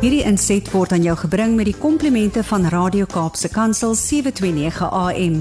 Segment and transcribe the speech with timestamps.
[0.00, 5.34] Hierdie inset word aan jou gebring met die komplimente van Radio Kaapse Kansel 729 AM.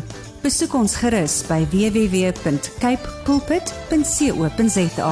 [0.43, 5.11] Besoek ons gerus by www.cape pulpit.co.za.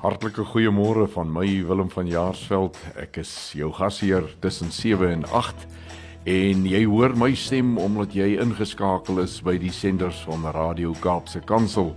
[0.00, 2.78] Hartlike goeiemôre van my Willem van Jaarsveld.
[2.96, 5.66] Ek is jou gasheer tussen 7 en 8
[6.24, 11.44] en jy hoor my stem omdat jy ingeskakel is by die senders van Radio Kaapse
[11.44, 11.92] Kansel.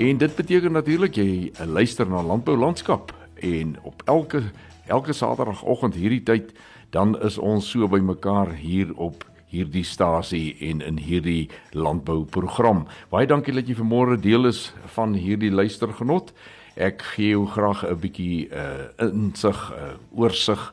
[0.00, 3.12] En dit beteken natuurlik jy luister na Landbou Landskap
[3.44, 4.42] en op elke
[4.88, 6.52] elke Saterdagoggend hierdie tyd
[6.94, 12.84] dan is ons so bymekaar hier op hierdie stasie en in hierdie landbouprogram.
[13.10, 16.32] Baie dankie dat jy vanmôre deel is van hierdie luistergenot.
[16.74, 20.72] Ek gee jou graag 'n bietjie uh insig, uh oorsig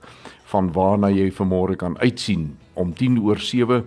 [0.51, 2.57] van waarna jy vanmôre kan uitsien.
[2.73, 3.85] Om 10 oor 7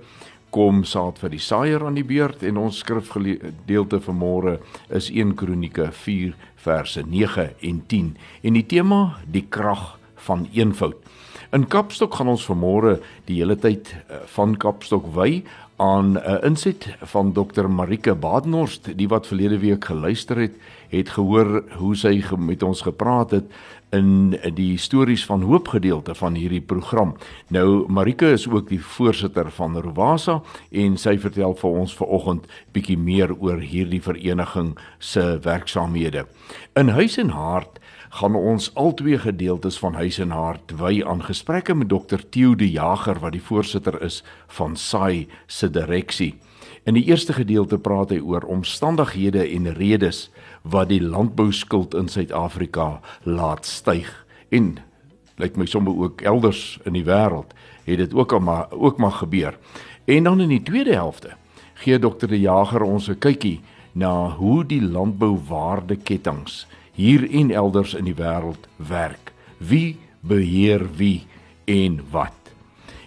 [0.50, 5.90] kom saad vir die saaier aan die beurt en ons skrifgedeelte vanmôre is 1 Kronieke
[5.92, 9.00] 4 verse 9 en 10 en die tema
[9.30, 9.94] die krag
[10.26, 10.96] van eenvoud.
[11.54, 12.96] In Kapstok gaan ons vanmôre
[13.28, 15.44] die hele tyd eh, van Kapstok wy
[15.76, 20.52] aan 'n inset van Dr Marike Badenhorst, die wat verlede week geluister het,
[20.88, 23.44] het gehoor hoe sy met ons gepraat het
[23.90, 27.14] in die stories van hoop gedeelte van hierdie program.
[27.48, 32.98] Nou Marike is ook die voorsitter van Rovasa en sy vertel vir ons vanoggend bietjie
[32.98, 36.26] meer oor hierdie vereniging se werksaamhede.
[36.74, 37.78] In Huis en Hart
[38.14, 42.54] gaan ons al twee gedeeltes van Huis en Hart wy aan gesprekke met Dr Theo
[42.54, 44.20] de Jager wat die voorsitter is
[44.54, 46.34] van SAI se direksie.
[46.86, 50.28] In die eerste gedeelte praat hy oor omstandighede en redes
[50.62, 54.12] wat die landbouskuld in Suid-Afrika laat styg
[54.54, 54.76] en
[55.42, 57.50] lyk my sommer ook elders in die wêreld
[57.88, 59.58] het dit ook al maar ook maar gebeur.
[60.06, 61.34] En dan in die tweede helfte
[61.82, 63.60] gee Dr de Jager ons 'n kykie
[63.92, 69.32] na hoe die landbouwaardeketTINGS hier en elders in die wêreld werk.
[69.58, 71.26] Wie beheer wie
[71.64, 72.32] en wat?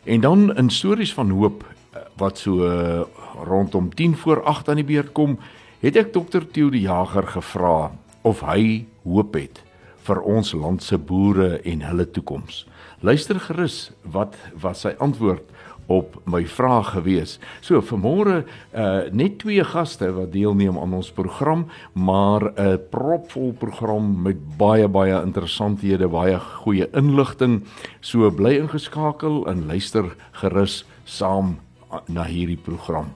[0.04, 3.02] En dan in stories van hoop eh, wat so uh,
[3.44, 5.38] rondom 10 voor 8 aan die beurt kom,
[5.80, 7.92] het ek dokter Theo die Jager gevra
[8.28, 9.62] of hy hoop het
[10.08, 12.64] vir ons land se boere en hulle toekoms.
[13.04, 15.44] Luister gerus wat was sy antwoord
[15.88, 17.38] op my vraag gewees.
[17.62, 18.44] So vanmôre
[18.76, 24.88] uh net twee gaste wat deelneem aan ons program, maar 'n propvol program met baie
[24.88, 27.64] baie interessanthede, baie goeie inligting.
[28.00, 31.60] So bly ingeskakel en luister gerus saam
[32.08, 33.14] na hierdie program.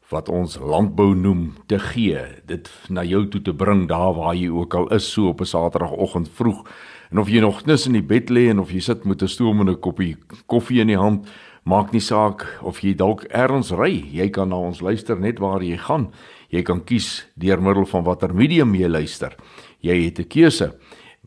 [0.09, 2.21] wat ons landbou noem te gee.
[2.45, 5.45] Dit na jou toe te bring daar waar jy ook al is so op 'n
[5.45, 6.63] Saterdagoggend vroeg
[7.13, 9.29] En of jy nog nis in die bed lê en of jy sit met 'n
[9.29, 11.29] stoom en 'n koppie koffie in die hand,
[11.63, 15.61] maak nie saak of jy dalk ergens ry, jy kan na ons luister net waar
[15.61, 16.11] jy gaan.
[16.49, 19.35] Jy kan kies deur middel van watter medium jy luister.
[19.81, 20.73] Jy het 'n keuse.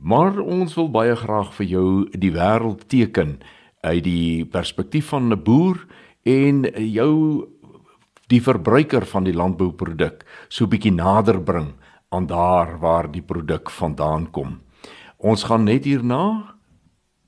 [0.00, 3.38] Maar ons wil baie graag vir jou die wêreld teken
[3.82, 5.86] uit die perspektief van 'n boer
[6.25, 7.46] en jou
[8.26, 11.75] die verbruiker van die landbouproduk so bietjie nader bring
[12.10, 14.66] aan daar waar die produk vandaan kom.
[15.26, 16.54] Ons gaan net hierna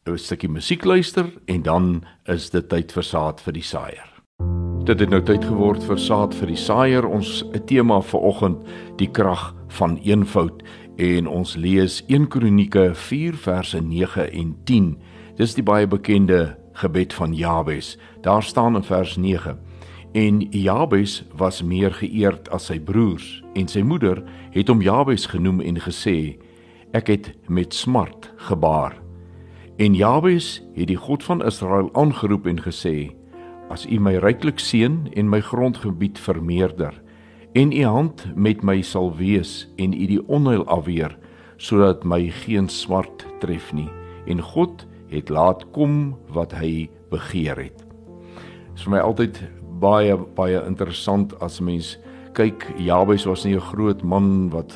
[0.07, 4.11] 'n stukkie musiek luister en dan is dit tyd vir saad vir die saaier.
[4.85, 7.09] Dit het nou tyd geword vir saad vir die saaier.
[7.09, 8.59] Ons tema vir oggend,
[8.97, 10.63] die krag van eenvoud
[10.97, 14.97] en ons lees 1 Kronieke 4 verse 9 en 10.
[15.37, 17.99] Dis die baie bekende gebed van Jabes.
[18.23, 19.59] Daar staan in vers 9:
[20.13, 25.61] En Jabes was meer geëerd as sy broers en sy moeder het hom Jabes genoem
[25.61, 26.39] en gesê:
[26.93, 28.97] ek het met smart gebaar.
[29.79, 33.15] En Jabes het die God van Israel aangeroep en gesê:
[33.71, 36.95] As U my ryklik seën en my grondgebied vermeerder,
[37.55, 41.17] en U hand met my sal wees en U die onheil afweer,
[41.57, 43.89] sodat my geen smart tref nie,
[44.27, 47.79] en God het laat kom wat hy begeer het.
[47.79, 49.41] Dit is vir my altyd
[49.79, 51.97] baie baie interessant as mens
[52.35, 54.75] kyk Jabes was nie 'n groot man wat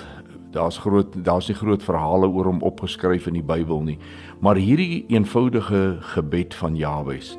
[0.52, 3.98] daar's groot daar's nie groot verhale oor hom opgeskryf in die Bybel nie
[4.40, 7.36] maar hierdie eenvoudige gebed van Jabes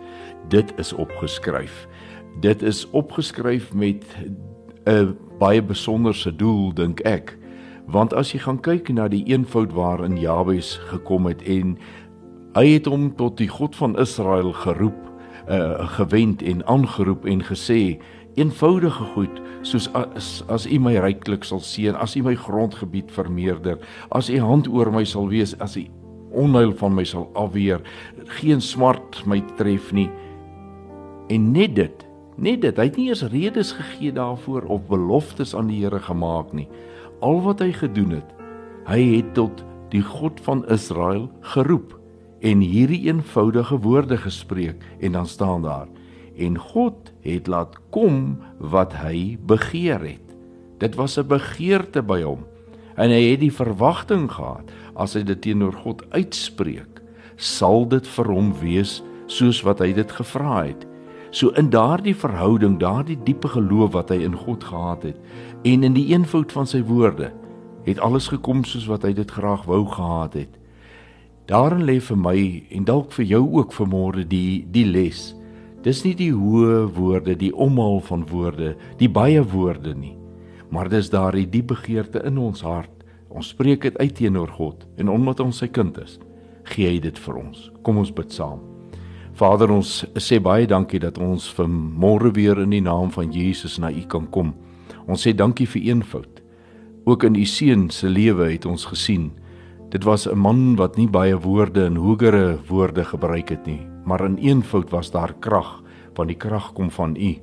[0.48, 1.88] dit is opgeskryf.
[2.40, 4.06] Dit is opgeskryf met
[4.86, 7.38] 'n baie besonderse doel dink ek.
[7.86, 11.78] Want as jy gaan kyk na die eenvoud waarin Jabes gekom het en
[12.54, 15.12] hy het hom tot die God van Israel geroep
[15.50, 18.00] uh, gewend en aangeroep en gesê
[18.36, 23.78] eenvoudige goed soos as as u my ryklik sal seën as u my grondgebied vermeerder
[24.10, 25.86] as u hand oor my sal wees as u
[26.34, 27.84] onheil van my sal afweer
[28.40, 30.10] geen smart my tref nie.
[31.30, 35.70] En net dit net dit hy het nie eens redes gegee daarvoor of beloftes aan
[35.70, 36.66] die Here gemaak nie.
[37.22, 38.34] Al wat hy gedoen het
[38.90, 39.62] hy het tot
[39.94, 41.94] die God van Israel geroep
[42.44, 45.88] en hierdie eenvoudige woorde gespreek en dan staan daar
[46.36, 50.28] en God het laat kom wat hy begeer het.
[50.80, 52.46] Dit was 'n begeerte by hom
[52.96, 57.02] en hy het die verwagting gehad as hy dit teenoor God uitspreek,
[57.36, 60.88] sal dit vir hom wees soos wat hy dit gevra het.
[61.34, 65.18] So in daardie verhouding, daardie diepe geloof wat hy in God gehad het
[65.64, 67.32] en in die eenvoud van sy woorde,
[67.84, 70.60] het alles gekom soos wat hy dit graag wou gehad het.
[71.46, 72.38] Daarin lê vir my
[72.72, 75.34] en dalk vir jou ook vanmôre die die les.
[75.84, 80.16] Dis nie die hoë woorde, die omhaal van woorde, die baie woorde nie,
[80.72, 82.92] maar dis daardie diep begeerte in ons hart.
[83.34, 86.20] Ons spreek dit uit teenoor God en omdat ons sy kind is,
[86.72, 87.68] gee hy dit vir ons.
[87.84, 88.62] Kom ons bid saam.
[89.34, 93.90] Vader, ons sê baie dankie dat ons vanmôre weer in die naam van Jesus na
[93.90, 94.54] U kan kom.
[95.10, 96.44] Ons sê dankie vir eenvoud.
[97.10, 99.32] Ook in U seun se lewe het ons gesien
[99.94, 104.26] Dit was 'n man wat nie baie woorde en hoogere woorde gebruik het nie, maar
[104.26, 105.82] in eenvoud was daar krag,
[106.14, 107.34] want die krag kom van U.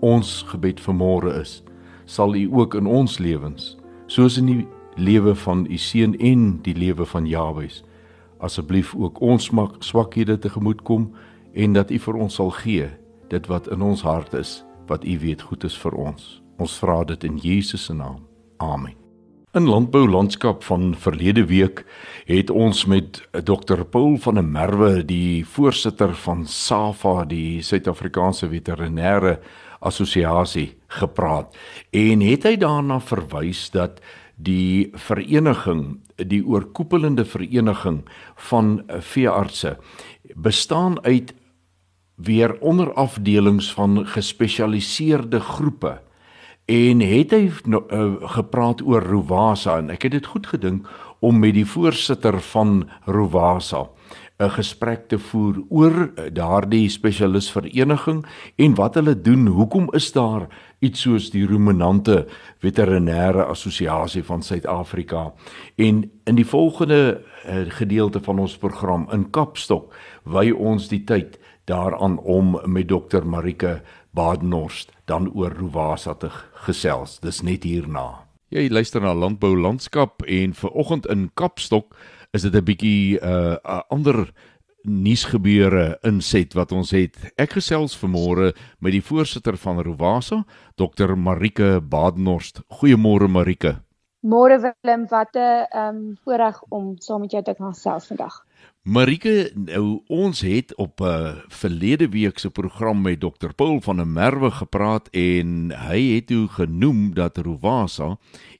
[0.00, 1.62] Ons gebed vanmôre is:
[2.04, 4.66] sal U ook in ons lewens, soos in die
[4.96, 7.82] lewe van U seun en die lewe van Jabes,
[8.38, 11.10] asseblief ook ons swakhede tegemoet kom
[11.52, 12.90] en dat U vir ons sal gee
[13.28, 16.42] dit wat in ons hart is, wat U weet goed is vir ons.
[16.58, 18.22] Ons vra dit in Jesus se naam.
[18.56, 19.05] Amen.
[19.56, 21.78] In landbou landskap van verlede week
[22.28, 29.38] het ons met Dr Paul van der Merwe, die voorsitter van SAFA, die Suid-Afrikaanse Veterinêre
[29.80, 31.56] Assosiasie, gepraat.
[31.88, 34.02] En het hy daarna verwys dat
[34.36, 38.02] die vereniging, die oorkoepelende vereniging
[38.50, 39.78] van veeartse
[40.36, 41.32] bestaan uit
[42.20, 46.02] weer onderafdelings van gespesialiseerde groepe
[46.66, 47.80] en het hy uh,
[48.36, 50.88] gepraat oor Rovasa en ek het dit goed gedink
[51.24, 53.86] om met die voorsitter van Rovasa
[54.36, 58.26] 'n gesprek te voer oor eh, daardie spesialisvereniging
[58.56, 59.46] en wat hulle doen.
[59.46, 60.46] Hoekom is daar
[60.78, 62.26] iets soos die Ruminante
[62.60, 65.32] Veterinêre Assosiasie van Suid-Afrika?
[65.76, 71.38] En in die volgende uh, gedeelte van ons program in Kapstok wy ons die tyd
[71.64, 73.80] daaraan om met dokter Marike
[74.16, 76.30] Badenhorst dan oor Rovasa te
[76.66, 77.18] gesels.
[77.20, 78.26] Dis net hierna.
[78.48, 81.96] Jy luister na Landbou Landskap en ver oggend in Kapstok
[82.32, 84.32] is dit 'n bietjie 'n uh, ander
[84.86, 87.16] nuusgebeure inset wat ons het.
[87.36, 90.44] Ek gesels vanmôre met die voorsitter van Rovasa,
[90.76, 92.62] Dr Marike Badenhorst.
[92.68, 93.82] Goeiemôre Marike.
[94.22, 98.45] Môre Willem, wat 'n ehm um, voorreg om saam met jou te kan gesels vandag.
[98.86, 103.96] Marike, nou ons het op 'n uh, verlede week se program met Dr Paul van
[103.96, 108.16] der Merwe gepraat en hy het toe genoem dat Rovasa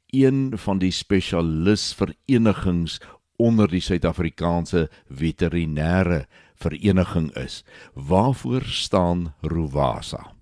[0.07, 3.01] een van die spesialisverenigings
[3.37, 7.65] onder die Suid-Afrikaanse veterinêre vereniging is.
[7.95, 10.33] Waarvoor staan Rovasa?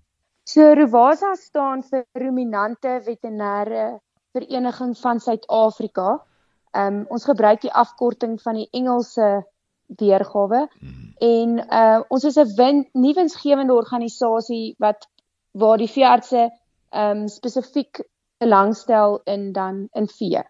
[0.44, 3.98] So Rovasa staan vir Ruminante Veterinêre
[4.32, 6.24] Vereniging van Suid-Afrika.
[6.70, 9.52] Ehm um, ons gebruik die afkorting van die Engelse
[9.86, 11.12] weergawe hmm.
[11.18, 15.08] en uh ons is 'n nuwe winsgewende organisasie wat
[15.52, 16.50] waar die veeartse
[16.90, 18.02] ehm um, spesifiek
[18.38, 20.42] belangstel in dan in vee.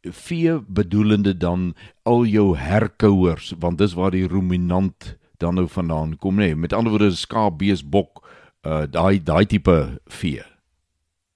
[0.00, 6.34] Vee bedoelende dan al jou herkouers want dis waar die ruminant dan nou vandaan kom
[6.34, 8.24] nê nee, met ander woorde skaap bees bok
[8.66, 9.76] uh daai daai tipe
[10.20, 10.44] vee.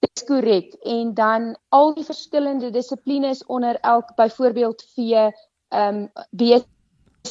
[0.05, 5.29] Dis korrek en dan al die verskillende dissiplines onder elk byvoorbeeld vee
[5.69, 6.65] ehm um, bees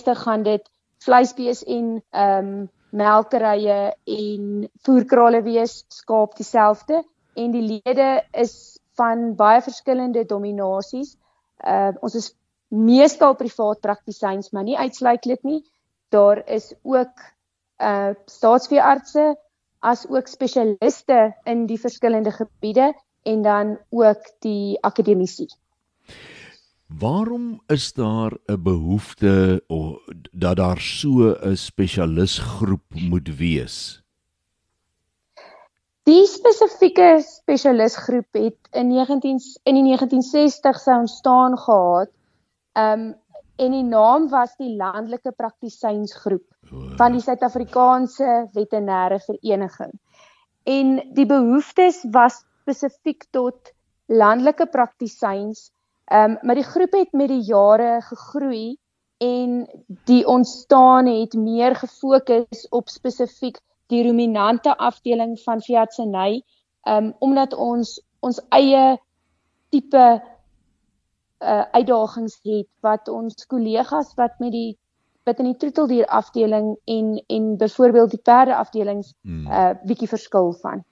[0.02, 0.70] te gaan dit
[1.04, 7.00] vleisbees en ehm um, melkerye en voerkrale wees skaap dieselfde
[7.34, 11.16] en die lede is van baie verskillende dominasies.
[11.66, 12.30] Uh ons is
[12.68, 15.62] meestal privaat praktisyns, maar nie uitsluitlik nie.
[16.14, 17.26] Daar is ook
[17.82, 19.34] uh staatsveeartse
[19.84, 25.48] as ook spesialiste in die verskillende gebiede en dan ook die akademici.
[26.98, 29.98] Waarom is daar 'n behoefte of
[30.32, 34.02] dat daar so 'n spesialisgroep moet wees?
[36.02, 42.10] Die spesifieke spesialisgroep het in 19 in die 1960 sou ontstaan gehad.
[42.72, 43.14] Um
[43.56, 46.44] en die naam was die Landelike Praktisynsgroep
[46.96, 49.92] van die Suid-Afrikaanse Veterinêre Vereniging.
[50.62, 53.72] En die behoeftes was spesifiek tot
[54.06, 55.70] landelike praktisyns.
[56.04, 58.76] Ehm um, maar die groep het met die jare gegroei
[59.16, 59.68] en
[60.04, 66.42] die ontstaan het meer gefokus op spesifiek die ruminante afdeling van veeartseny.
[66.82, 69.00] Ehm um, omdat ons ons eie
[69.68, 70.22] tipe
[71.44, 74.76] uh uitdagings het wat ons kollegas wat met die
[75.24, 79.46] wat in die troeteldier afdeling en en byvoorbeeld die perde afdelings hmm.
[79.46, 80.84] uh bietjie verskil van.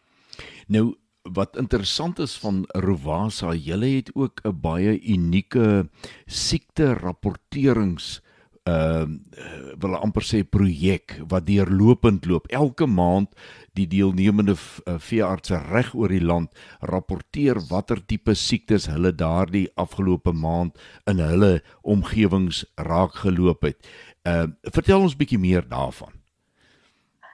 [0.66, 5.88] Nou wat interessant is van Rovasa, julle het ook 'n baie unieke
[6.26, 8.20] siekte rapporterings
[8.62, 12.46] ehm uh, wil amper sê projek wat deurlopend loop.
[12.46, 13.34] Elke maand
[13.74, 16.50] die deelnemende uh, veeartse reg oor die land
[16.80, 20.78] rapporteer watter tipe siektes hulle daardie afgelope maand
[21.10, 23.82] in hulle omgewings raak geloop het.
[24.22, 26.12] Ehm uh, vertel ons bietjie meer daarvan.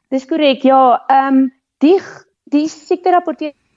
[0.08, 0.62] Dis korrek.
[0.62, 2.00] Ja, ehm um, die
[2.48, 3.67] die siekte rapportering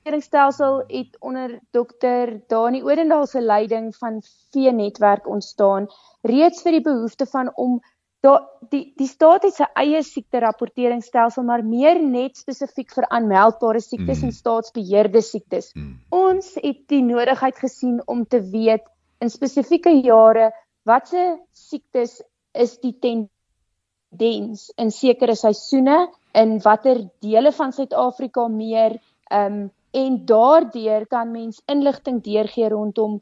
[0.00, 5.86] regeringsstelsel het onder dokter Dani Odendaal se leiding van Vee Netwerk ontstaan
[6.22, 7.80] reeds vir die behoefte van om
[8.20, 13.80] da, die die staat het sy eie siekte rapporteringsstelsel maar meer net spesifiek vir aanmeldbare
[13.80, 14.24] siektes mm.
[14.24, 15.72] en staatsbeheerde siektes.
[15.74, 15.98] Mm.
[16.10, 18.84] Ons het die nodigheid gesien om te weet
[19.20, 20.50] in spesifieke jare
[20.84, 22.20] watse siektes
[22.52, 28.96] is die tendens in sekere seisoene in watter dele van Suid-Afrika meer
[29.30, 33.20] ehm um, en daardeur kan mens inligting deurgee rondom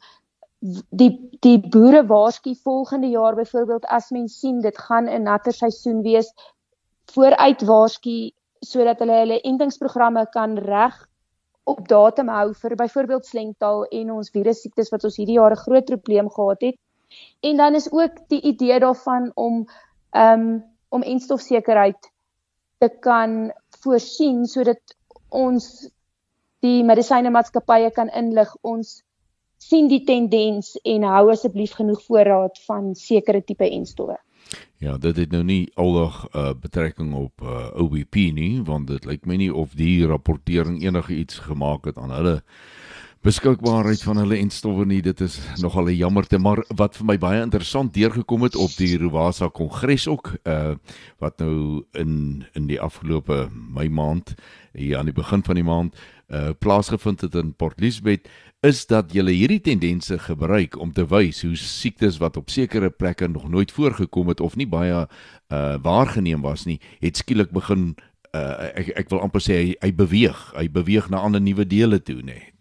[0.90, 6.02] die die boere waarsku volgende jaar byvoorbeeld as mens sien dit gaan 'n natter seisoen
[6.02, 6.32] wees
[7.12, 8.16] vooruit waarsku
[8.60, 11.08] sodat hulle hulle entingsprogramme kan reg
[11.64, 15.64] op datum hou vir byvoorbeeld slengtaal en ons virus siektes wat ons hierdie jaar 'n
[15.64, 16.76] groot probleem gehad het.
[17.40, 19.66] En dan is ook die idee daarvan om
[20.12, 22.10] um om enstofsekerheid
[22.78, 24.80] te kan voorsien sodat
[25.28, 25.90] ons
[26.64, 29.02] die medisyne maatskappye kan inlig ons
[29.58, 34.18] sien die tendens en hou asseblief genoeg voorraad van sekere tipe enstowwe.
[34.80, 39.26] Ja, dit het nou nie aldag uh, betrekking op uh, OBP nie, want dit lyk
[39.26, 42.38] my nie of die rapportering enige iets gemaak het aan hulle
[43.26, 45.00] beskikbaarheid van hulle enstowwe nie.
[45.02, 48.96] Dit is nogal 'n jammerte, maar wat vir my baie interessant deurgekom het op die
[48.96, 50.76] Rowasa Kongres ook, uh
[51.18, 54.34] wat nou in in die afgelope Mei maand
[54.72, 56.17] hier aan die begin van die maand uh
[56.58, 58.28] plaasgevind het in Port Elizabeth
[58.60, 63.28] is dat jy hierdie tendense gebruik om te wys hoe siektes wat op sekere plekke
[63.28, 65.06] nog nooit voorgekom het of nie baie
[65.48, 67.94] uh waargeneem was nie, het skielik begin
[68.36, 72.02] uh ek ek wil amper sê hy, hy beweeg, hy beweeg na ander nuwe dele
[72.02, 72.34] toe, nê.
[72.34, 72.52] Nee.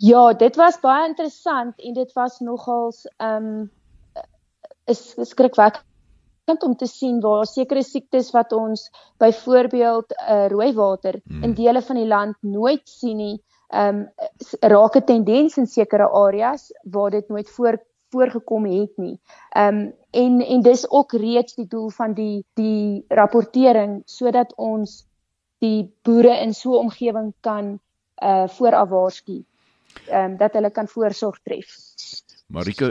[0.00, 3.70] Ja, dit was baie interessant en dit was nogals ehm um,
[4.88, 5.84] is skrikwekkend
[6.50, 11.44] interessant om te sien waar sekere siektes wat ons byvoorbeeld uh, rooi water hmm.
[11.44, 13.40] in dele van die land nooit sien nie,
[13.70, 14.08] ehm um,
[14.60, 17.78] raak 'n tendens in sekere areas waar dit nooit voor
[18.10, 19.18] voorgekom het nie.
[19.54, 25.06] Ehm um, en en dis ook reeds die doel van die die rapportering sodat ons
[25.60, 27.78] die boere in so 'n omgewing kan
[28.22, 29.44] uh vooraf waarsku.
[30.08, 31.68] Ehm um, dat hulle kan voorsorg tref.
[32.50, 32.88] Marika,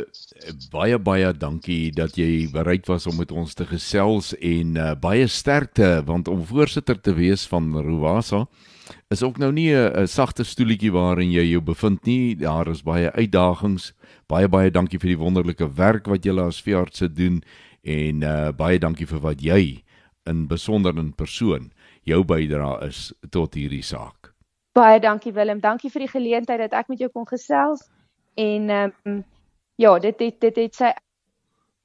[0.71, 5.25] baie baie dankie dat jy bereid was om met ons te gesels en uh, baie
[5.27, 8.45] sterkte want om voorsitter te wees van Ruwasa
[9.11, 12.35] is ook nou nie 'n sagte stoeltjie waarin jy jou bevind nie.
[12.35, 13.93] Daar is baie uitdagings.
[14.27, 17.43] Baie baie dankie vir die wonderlike werk wat julle as veeartse doen
[17.83, 19.83] en uh, baie dankie vir wat jy
[20.25, 21.71] in besonder in persoon
[22.03, 24.33] jou bydrae is tot hierdie saak.
[24.73, 25.59] Baie dankie Willem.
[25.59, 27.89] Dankie vir die geleentheid dat ek met jou kon gesels
[28.35, 29.23] en um,
[29.79, 30.89] ja, dit het dit het sy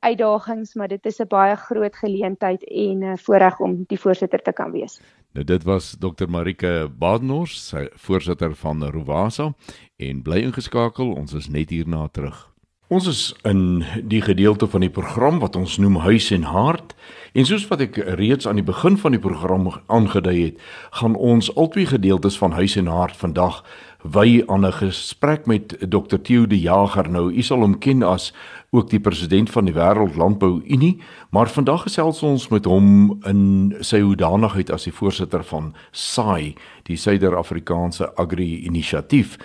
[0.04, 4.52] uitdagings, maar dit is 'n baie groot geleentheid en 'n voorreg om die voorsitter te
[4.52, 5.00] kan wees.
[5.32, 9.54] Nou dit was Dr Marike Badenhorst, sy voorsitter van Rovasa
[9.96, 12.53] en bly ingeskakel, ons is net hierna terug.
[12.92, 16.92] Ons is in die gedeelte van die program wat ons noem Huis en Hart
[17.32, 20.58] en soos wat ek reeds aan die begin van die program aangedui het,
[21.00, 23.62] gaan ons albei gedeeltes van Huis en Hart vandag
[24.04, 26.20] wy aan 'n gesprek met Dr.
[26.20, 27.08] Theo de Jager.
[27.08, 28.32] Nou, u sal hom ken as
[28.70, 31.00] ook die president van die Wêreld Landbou Unie,
[31.30, 36.96] maar vandag gesels ons met hom in sy hoedanigheid as die voorsitter van SAI, die
[36.96, 39.38] Suider-Afrikaanse Agri Inisiatief.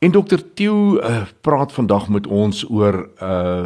[0.00, 0.40] En Dr.
[0.54, 3.64] Theo uh, praat vandag met ons oor 'n uh,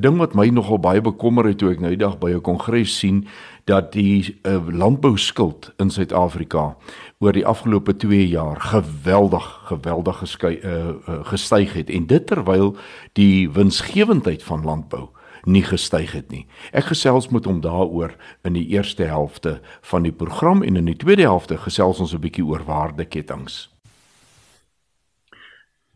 [0.00, 2.98] ding wat my nogal baie bekommer het toe ek nou die dag by 'n kongres
[2.98, 3.26] sien
[3.64, 6.76] dat die uh, landbouskuld in Suid-Afrika
[7.18, 12.76] oor die afgelope 2 jaar geweldig geweldig geskei, uh, uh, gestyg het en dit terwyl
[13.12, 15.08] die winsgewendheid van landbou
[15.44, 16.46] nie gestyg het nie.
[16.72, 20.96] Ek gesels met hom daaroor in die eerste helfte van die program en in die
[20.96, 23.75] tweede helfte gesels ons 'n bietjie oor waardeketTINGS.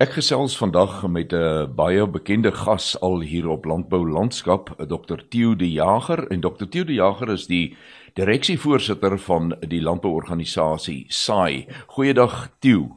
[0.01, 5.21] Ek gesels vandag met 'n baie bekende gas al hier op Landbou Landskap, Dr.
[5.29, 6.65] Theo De Jager en Dr.
[6.65, 7.77] Theo De Jager is die
[8.15, 11.67] direksievoorsitter van die landbouorganisasie SAI.
[11.87, 12.97] Goeiedag Theo.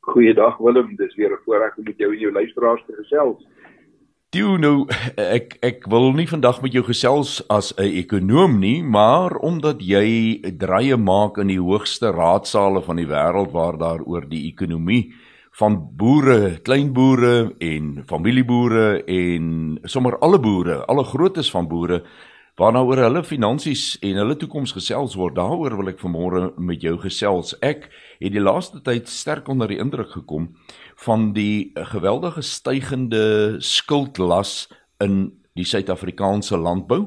[0.00, 3.46] Goeiedag Willem, dis weer 'n voorreg om met jou en jou luisteraars te gesels.
[4.30, 9.36] Theo, nou ek ek wil nie vandag met jou gesels as 'n ekonom nie, maar
[9.36, 14.48] omdat jy draaie maak in die hoogste raadsale van die wêreld waar daar oor die
[14.48, 15.12] ekonomie
[15.52, 22.02] van boere, klein boere en familieboere en sommer alle boere, alle grootes van boere
[22.56, 25.36] waarna oor hulle finansies en hulle toekoms gesels word.
[25.36, 27.54] Daaroor wil ek vanmôre met jou gesels.
[27.64, 27.88] Ek
[28.20, 30.50] het die laaste tyd sterk onder die indruk gekom
[31.04, 34.70] van die geweldige stygende skuldlas
[35.04, 37.06] in die Suid-Afrikaanse landbou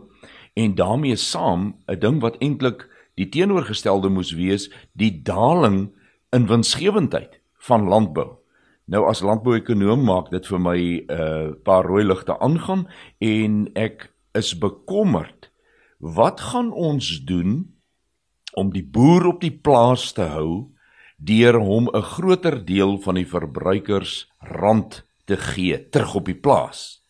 [0.54, 2.86] en daarmee saam 'n ding wat eintlik
[3.16, 5.90] die teenoorgestelde moes wees, die daling
[6.32, 8.36] in winsgewendheid van landbou.
[8.86, 12.88] Nou as landbouekonoom maak dit vir my 'n uh, paar rooi ligte aangaan
[13.20, 15.50] en ek is bekommerd.
[16.00, 17.74] Wat gaan ons doen
[18.54, 20.70] om die boer op die plaas te hou
[21.18, 27.02] deur hom 'n groter deel van die verbruikers rand te gee terug op die plaas?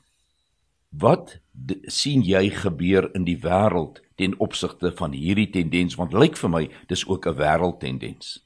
[0.89, 1.39] Wat
[1.87, 6.69] sien jy gebeur in die wêreld ten opsigte van hierdie tendens want lyk vir my
[6.87, 8.44] dis ook 'n wêreldtendens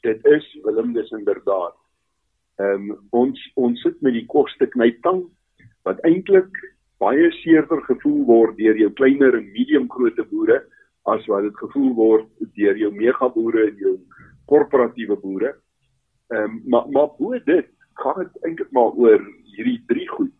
[0.00, 1.76] dit is Willem dis inderdaad.
[2.60, 5.22] Ehm um, ons ons sit met die koste knyptang
[5.88, 6.56] wat eintlik
[7.00, 10.60] baie seerder gevoel word deur jou kleiner en medium grootte boere
[11.08, 13.94] as wat dit gevoel word deur jou mega boere en jou
[14.52, 15.54] korporatiewe boere.
[16.32, 17.70] Ehm um, maar maar bo dit
[18.02, 20.36] gaan dit eintlik maar oor hierdie drie goed.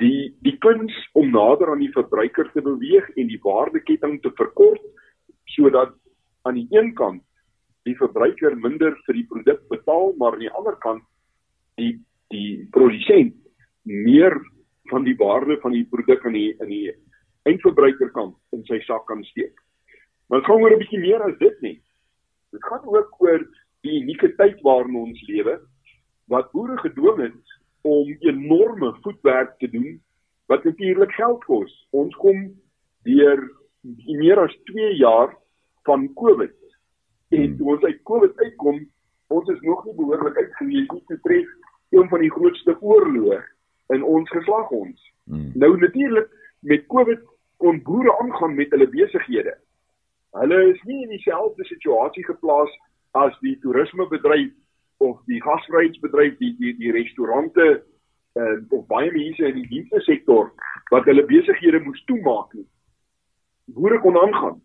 [0.00, 4.88] Die die kuns om nader aan die verbruiker te beweeg en die waardeketting te verkort
[5.56, 5.92] sodat
[6.48, 7.22] aan die een kant
[7.88, 11.04] die verbruiker minder vir die produk betaal, maar aan die ander kant
[11.80, 11.98] die
[12.32, 13.34] die produsent
[13.84, 14.32] meer
[14.88, 16.92] van die waarde van die produk in die in die
[17.50, 19.52] eindverbruikerkant in sy sak kan steek.
[20.30, 21.78] Maar gaan oor 'n bietjie meer as dit nie.
[22.52, 23.44] Dit gaan ook oor
[23.82, 25.58] die unieke tyd waarin ons lewe
[26.28, 30.00] wat boere gedwing het om enorme voetwerk te doen
[30.46, 31.72] wat natuurlik geld kos.
[31.90, 32.54] Ons kom
[33.04, 33.42] deur
[34.06, 35.36] meer as 2 jaar
[35.84, 36.61] van COVID
[37.32, 38.78] En toe ons uit COVID uitkom,
[39.32, 41.50] ons is nog nie behoorlik uitgewees nie te tref
[41.92, 43.40] een van die grootste oorloë
[43.96, 45.12] in ons geslag ons.
[45.24, 45.50] Hmm.
[45.54, 46.28] Nou natuurlik
[46.60, 47.22] met COVID
[47.62, 49.54] kon boere aangaan met hulle besighede.
[50.36, 52.72] Hulle is nie in dieselfde situasie geplaas
[53.18, 54.52] as die toerismebedryf
[55.04, 57.66] of die gasvryheidsbedryf, die die die restaurante
[58.32, 60.52] en uh, of baie mense in die dienste sektor
[60.92, 62.64] wat hulle besighede moes toemaak nie.
[63.76, 64.62] Boere kon aangaan.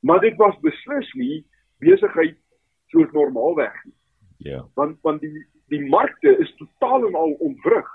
[0.00, 1.44] Maar dit was beslis nie
[1.78, 2.38] besigheid
[2.86, 3.94] soos normaalweg nie.
[4.36, 4.64] Ja.
[4.74, 7.88] Want want die die markte is totaal en al ontwrig.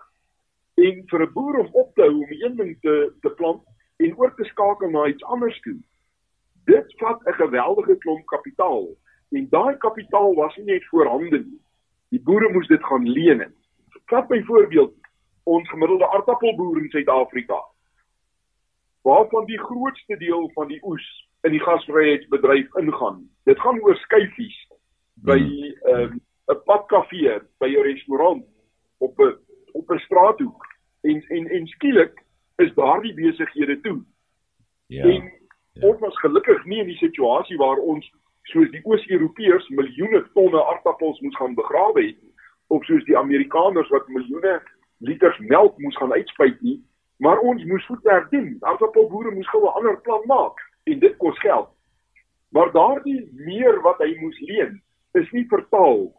[0.76, 3.64] En vir 'n boer om op te hou om een ding te te plant
[3.98, 5.80] en oor te skakel na iets anders toe.
[6.66, 8.88] Dit vat 'n geweldige klomp kapitaal
[9.30, 11.62] en daai kapitaal was nie net voorhande nie.
[12.10, 13.54] Die boere moes dit gaan leen.
[14.06, 14.94] Vat byvoorbeeld
[15.44, 17.64] ons gemiddelde aardappelboer in Suid-Afrika.
[19.02, 23.30] Waarvan die grootste deel van die oes in die gasvryheidsbedryf ingaan.
[23.44, 24.58] Dit gaan oor skyfies
[25.26, 25.94] by hmm.
[25.94, 28.46] ehm um, 'n padkafee, by 'n restaurant
[28.98, 29.38] op 'n
[29.72, 30.66] op 'n straathoek
[31.02, 32.24] en en en skielik
[32.56, 34.04] is daardie besighede toe.
[34.88, 35.04] Ja.
[35.04, 35.32] En
[35.74, 35.88] ja.
[35.88, 38.12] ons was gelukkig nie in die situasie waar ons
[38.44, 42.18] soos die Oos-Europeërs miljoene tonne aardappels moes gaan begrawe het
[42.68, 44.62] of soos die Amerikaners wat miljoene
[44.98, 46.82] liters melk moes gaan uitspuit nie,
[47.18, 48.58] maar ons moes voetwerk doen.
[48.60, 51.70] Aardappelboere moes gou 'n ander plan maak en dit kos geld.
[52.50, 54.82] Maar daardie meer wat hy moes leen,
[55.20, 56.10] is nie vertaal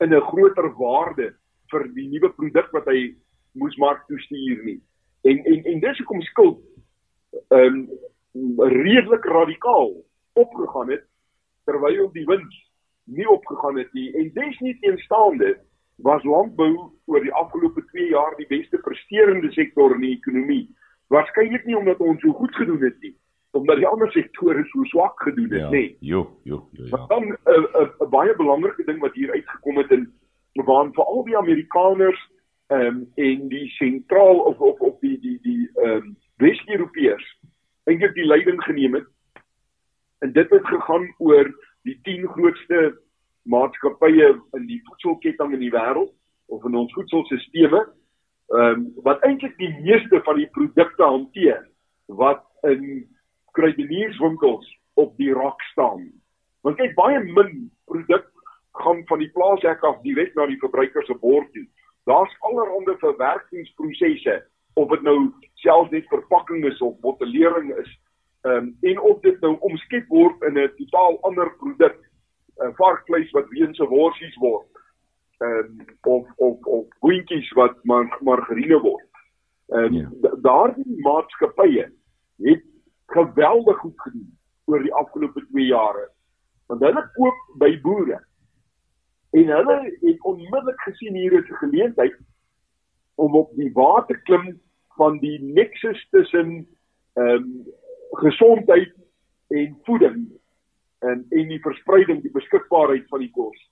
[0.00, 1.34] in 'n groter waarde
[1.70, 3.14] vir die nuwe produk wat hy
[3.52, 4.80] moes mark toe stuur nie.
[5.22, 6.60] En en en dis hoekom skuld
[7.48, 7.88] ehm um,
[8.58, 11.04] redelik radikaal opgegaan het
[11.64, 12.56] terwyl die wins
[13.04, 15.58] nie opgegaan het nie en desnieteenstaande
[15.96, 20.68] was landbou oor die afgelope 2 jaar die beste presterende sektor in die ekonomie.
[21.12, 23.14] Waarskynlik nie omdat ons so goed gedoen het nie,
[23.50, 25.96] omdat die ander sektore so swak gedoen het, ja, nee.
[26.00, 26.84] Jo, jo, jo.
[26.84, 26.96] Ja.
[26.96, 30.12] Maar dan 'n uh, 'n uh, uh, baie belangrike ding wat hier uitgekom het in
[30.52, 32.30] waar vir al die Amerikaners
[32.66, 37.38] ehm um, en die sentraal of of of die die die ehm um, Wes-Europeërs
[37.84, 39.06] eintlik die leiding geneem het.
[40.18, 41.50] En dit het gegaan oor
[41.82, 43.00] die 10 grootste
[43.42, 46.12] maatskappye in die voedselketting in die wêreld
[46.46, 47.88] of in ons voedselstelsels
[48.50, 51.68] ehm um, wat eintlik die meeste van die produkte hanteer
[52.06, 53.06] wat in
[53.60, 56.08] kruidenierswinkels op die rak staan.
[56.64, 58.26] Want kyk baie min produk
[58.80, 61.66] gaan van die plaashek af direk na die verbruiker se bord toe.
[62.08, 64.40] Daar's allerlei verwerkingsprosesse
[64.80, 65.18] of dit nou
[65.64, 67.90] selfs net verpakking is of bottelering is.
[68.46, 72.74] Ehm um, en of dit nou omskep word in 'n totaal ander produk, 'n uh,
[72.78, 74.68] varkvleis wat weens se worsies word.
[75.38, 79.10] Ehm um, of of of boontjies wat mar margarine word.
[79.68, 80.34] Ehm um, ja.
[80.42, 81.90] daardie maatskappye
[82.38, 82.64] het
[83.14, 84.38] geweldig goed gedoen
[84.70, 86.08] oor die afgelope 2 jare.
[86.70, 88.20] Want hulle koop by boere
[89.30, 92.16] En hulle het onmiddellik gesien hier is 'n geleentheid
[93.14, 96.66] om op die water klim van die nexus tussen
[97.12, 97.66] ehm um,
[98.10, 98.94] gesondheid
[99.48, 100.28] en voeding
[100.98, 103.70] en en die verspreiding, die beskikbaarheid van die kos.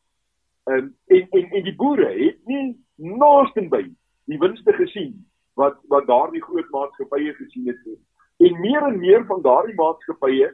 [0.65, 6.43] En en en, en die boere het nie naastenby die winste gesien wat wat daardie
[6.43, 7.99] groot maatskappye gesien het nie.
[8.39, 10.49] En meer en meer van daardie maatskappye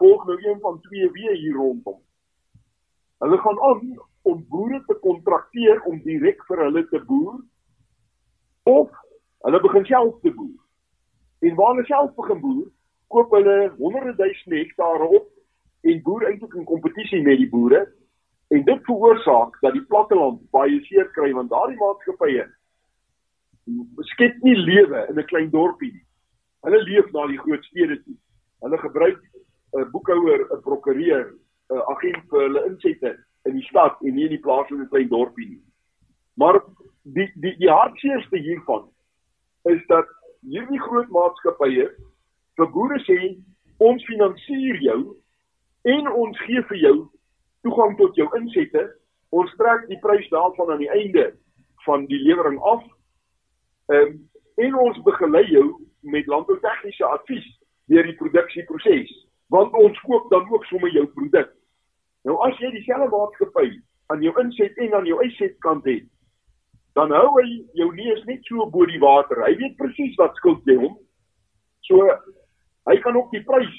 [0.00, 2.00] volg nou een van twee weë hier rondom.
[3.24, 7.38] Hulle gaan aan om boere te kontrakteer om direk vir hulle te boer
[8.68, 8.90] of
[9.46, 10.58] hulle begin self te boer.
[11.40, 12.68] En waar hulle self begin boer,
[13.08, 15.28] koop hulle honderde duisende hektare op
[15.80, 17.86] en boer eintlik in kompetisie met die boere
[18.52, 22.48] en dit veroorsaak dat die platteland baie seer kry want daardie maatskappye
[24.12, 26.06] skep nie lewe in 'n klein dorpie nie.
[26.66, 28.16] Hulle leef na die groot stede toe.
[28.64, 29.20] Hulle gebruik
[29.76, 31.34] 'n boekhouer, 'n prokureur,
[31.70, 35.48] 'n agent vir hulle insette in die stad en nie in die plaaslike klein dorpie
[35.48, 35.62] nie.
[36.36, 36.60] Maar
[37.02, 38.88] die die die hartseerste hiervan
[39.64, 40.06] is dat
[40.42, 41.88] hierdie groot maatskappye
[42.56, 43.18] vir boere sê
[43.78, 45.00] ons finansier jou
[45.84, 46.96] en ons gee vir jou
[47.64, 48.82] toegang tot jou insette.
[49.30, 51.30] Ons trek die prys daarvan aan die einde
[51.86, 52.84] van die lewering af.
[53.88, 54.29] Ehm
[54.66, 55.66] en ons begelei jou
[56.02, 57.46] met landboutegniese advies
[57.92, 59.16] deur die produksieproses
[59.50, 61.50] want ons koop dan ook sommer jou produk
[62.28, 63.68] Nou as jy dieselfde maatskappy
[64.12, 66.04] aan jou inset en aan jou uitsetkant het,
[66.98, 67.46] dan hou hy
[67.78, 69.40] jou neus net so bo die water.
[69.46, 70.98] Hy weet presies wat skuld jy hom.
[71.86, 72.10] So
[72.90, 73.76] hy kan ook die prys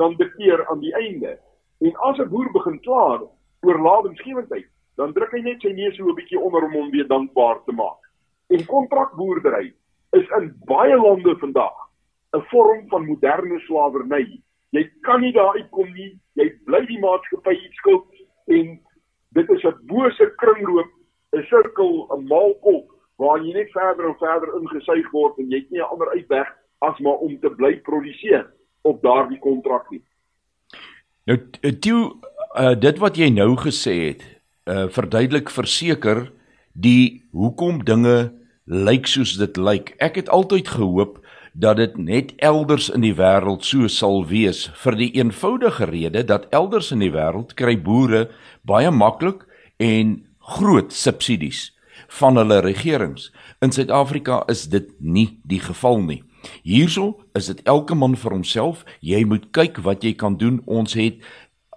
[0.00, 1.36] dan dikteer aan die einde.
[1.84, 3.22] En as 'n boer begin klaar
[3.62, 4.66] oor lawensgewendheid,
[4.96, 7.72] dan druk hy net sy neus so 'n bietjie onder om hom weer dankbaar te
[7.72, 8.00] maak.
[8.50, 9.74] En kontrakboerdery
[10.18, 11.76] is in baie lande vandag
[12.34, 14.40] 'n vorm van moderne slawerny.
[14.70, 16.18] Jy kan nie daar uitkom nie.
[16.34, 18.06] Jy bly die maatskappy skuld
[18.46, 18.80] en
[19.34, 20.90] dit is 'n bose kringloop,
[21.32, 25.70] 'n sirkel, 'n maalkop waar jy net verder en verder ingesuig word en jy het
[25.70, 26.48] nie 'n ander uitweg
[26.78, 28.50] as maar om te bly produseer
[28.82, 30.02] op daardie kontrak nie.
[31.24, 31.38] Nou
[31.80, 32.00] toe
[32.58, 34.24] uh, dit wat jy nou gesê het,
[34.68, 36.32] uh, verduidelik verseker
[36.72, 39.94] die hoekom dinge lyk soos dit lyk.
[39.98, 41.20] Ek het altyd gehoop
[41.52, 46.48] dat dit net elders in die wêreld so sal wees vir die eenvoudige rede dat
[46.50, 48.26] elders in die wêreld kry boere
[48.66, 49.44] baie maklik
[49.78, 50.24] en
[50.56, 51.70] groot subsidies
[52.18, 53.30] van hulle regerings.
[53.62, 56.22] In Suid-Afrika is dit nie die geval nie.
[56.62, 58.84] Hierso is dit elke man vir homself.
[59.00, 60.60] Jy moet kyk wat jy kan doen.
[60.66, 61.22] Ons het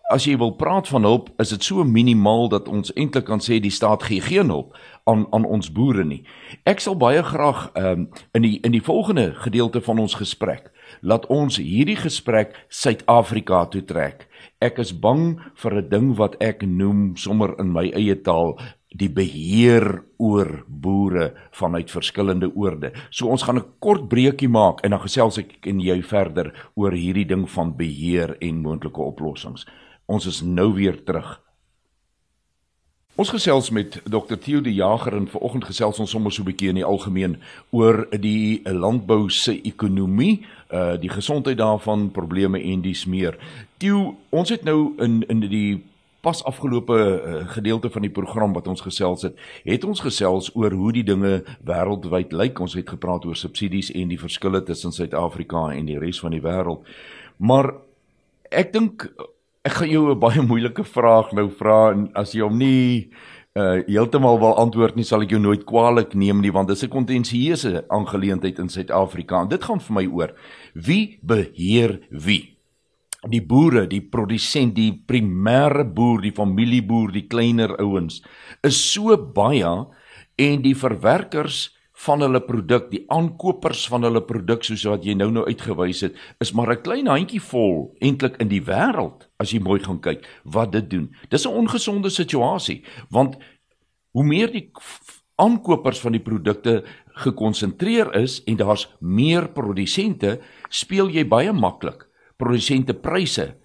[0.07, 3.59] as jy wil praat van hulp, is dit so minimaal dat ons eintlik kan sê
[3.59, 4.75] die staat gee geen hulp
[5.07, 6.23] aan aan ons boere nie.
[6.63, 11.25] Ek sal baie graag um, in die in die volgende gedeelte van ons gesprek laat
[11.27, 14.27] ons hierdie gesprek Suid-Afrika toe trek.
[14.63, 18.57] Ek is bang vir 'n ding wat ek noem sommer in my eie taal
[18.95, 22.91] die beheer oor boere vanuit verskillende oorde.
[23.11, 26.91] So ons gaan 'n kort breekie maak en dan gesels ek en jy verder oor
[26.91, 29.65] hierdie ding van beheer en moontlike oplossings.
[30.07, 31.35] Ons is nou weer terug.
[33.17, 34.37] Ons gesels met Dr.
[34.37, 37.37] Theo de Jager en vanoggend gesels ons sommer so 'n bietjie in die algemeen
[37.71, 43.37] oor die landbou se ekonomie, uh die gesondheid daarvan, probleme en dies meer.
[43.77, 45.83] Theo, ons het nou in in die
[46.21, 50.71] pas afgelope uh, gedeelte van die program wat ons gesels het, het ons gesels oor
[50.71, 52.59] hoe die dinge wêreldwyd lyk.
[52.59, 56.41] Ons het gepraat oor subsidies en die verskille tussen Suid-Afrika en die res van die
[56.41, 56.85] wêreld.
[57.37, 57.73] Maar
[58.51, 59.09] ek dink
[59.67, 63.11] Ek gaan jou 'n baie moeilike vraag nou vra en as jy hom nie
[63.57, 66.83] uh heeltemal wil antwoord nie, sal ek jou nooit kwaadlik neem nie want dit is
[66.83, 69.41] 'n kontensieuse aangeleentheid in Suid-Afrika.
[69.41, 70.31] En dit gaan vir my oor
[70.73, 72.55] wie beheer wie?
[73.27, 78.23] Die boere, die produsent, die primêre boer, die familieboer, die kleiner ouens
[78.63, 79.87] is so baie
[80.37, 85.31] en die verwerkers van hulle produk, die aankopers van hulle produk soos wat jy nou
[85.33, 89.59] nou uitgewys het, is maar 'n klein handjie vol eintlik in die wêreld as jy
[89.59, 91.09] mooi gaan kyk wat dit doen.
[91.29, 93.37] Dis 'n ongesonde situasie want
[94.11, 94.71] hoe meer die
[95.35, 96.83] aankopers van die produkte
[97.15, 102.07] gekonsentreer is en daar's meer produsente, speel jy baie maklik
[102.37, 103.55] produsente pryse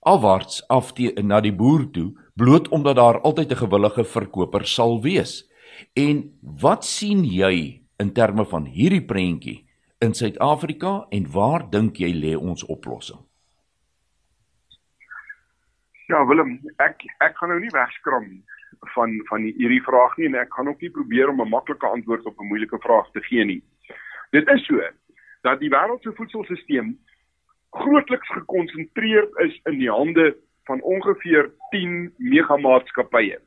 [0.00, 5.02] afwaarts af te, na die boer toe bloot omdat daar altyd 'n gewillige verkoper sal
[5.02, 5.47] wees.
[5.92, 9.64] En wat sien jy in terme van hierdie prentjie
[9.98, 13.18] in Suid-Afrika en waar dink jy lê ons oplossing?
[16.08, 18.28] Ja, Willem, ek ek gaan nou nie wegskram
[18.94, 22.26] van van hierdie vraag nie en ek gaan ook nie probeer om 'n maklike antwoord
[22.26, 23.62] op 'n moeilike vraag te gee nie.
[24.30, 24.80] Dit is so
[25.42, 26.94] dat die wêreld se voedselstelsel
[27.70, 33.38] grootliks gekonsentreer is in die hande van ongeveer 10 megamaatskappye.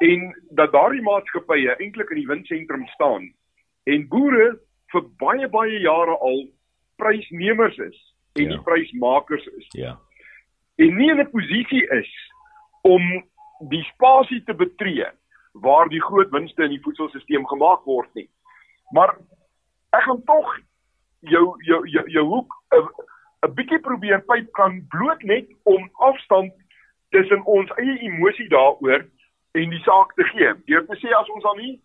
[0.00, 3.28] En dat daardie maatskappye eintlik in die windsentrum staan
[3.84, 4.52] en boere
[4.92, 6.46] vir baie baie jare al
[6.96, 7.98] prysnemers is
[8.34, 8.48] en ja.
[8.48, 9.66] nie prysmakers is.
[9.76, 9.98] Ja
[10.80, 12.12] en nie in 'n posisie is
[12.82, 13.02] om
[13.68, 15.06] die spasie te betree
[15.52, 18.28] waar die groot winste in die voedselstelsel gemaak word nie.
[18.92, 19.16] Maar
[19.90, 20.48] ek gaan tog
[21.20, 22.54] jou jou jou, jou hoek
[23.46, 26.52] 'n bietjie probeer pyp kan bloot net om afstand
[27.10, 29.04] tussen ons eie emosie daaroor
[29.52, 30.52] en die saak te gee.
[30.66, 31.80] Deur te sê as ons dan nie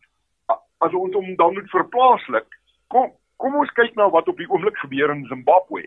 [0.84, 2.47] as ons hom dan moet verplaaslik,
[2.93, 5.86] kom kom ons kyk na wat op die oomblik gebeur in Zimbabwe.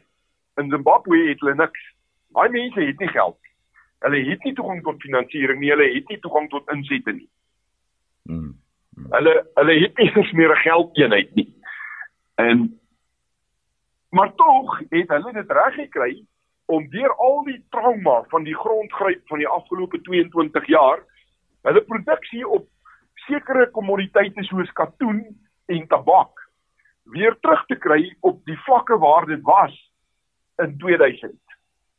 [0.61, 1.85] In Zimbabwe het hulle niks
[2.37, 3.38] Baie mense het nie geld.
[4.05, 7.29] Hulle het nie toegang tot finansiering nie, hulle het nie toegang tot insette nie.
[8.29, 8.51] Mm.
[8.97, 9.07] mm.
[9.14, 11.49] Hulle hulle het nie eens meer 'n geldeenheid nie.
[12.37, 12.81] En
[14.11, 16.25] maar tog het hulle dit reg gekry
[16.67, 21.05] om deur al die trauma van die grondgryp van die afgelope 22 jaar
[21.68, 22.66] hulle produksie op
[23.28, 25.22] sekere kommoditeite soos katoen
[25.68, 26.44] en tabak
[27.12, 29.74] weer terug te kry op die vlakke waar dit was
[30.62, 31.35] in 2000.